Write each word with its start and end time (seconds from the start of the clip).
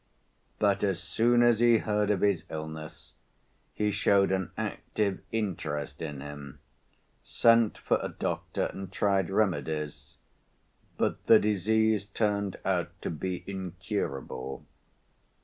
But 0.57 0.83
as 0.83 0.99
soon 0.99 1.43
as 1.43 1.59
he 1.59 1.77
heard 1.77 2.09
of 2.09 2.21
his 2.21 2.45
illness, 2.49 3.13
he 3.71 3.91
showed 3.91 4.31
an 4.31 4.49
active 4.57 5.19
interest 5.31 6.01
in 6.01 6.21
him, 6.21 6.57
sent 7.23 7.77
for 7.77 7.99
a 8.01 8.09
doctor, 8.09 8.63
and 8.73 8.91
tried 8.91 9.29
remedies, 9.29 10.17
but 10.97 11.27
the 11.27 11.37
disease 11.37 12.07
turned 12.07 12.57
out 12.65 12.99
to 13.03 13.11
be 13.11 13.43
incurable. 13.45 14.65